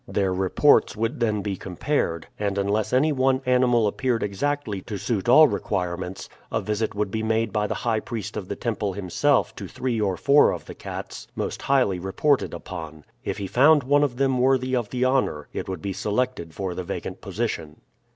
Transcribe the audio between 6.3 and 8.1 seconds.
a visit would be made by the high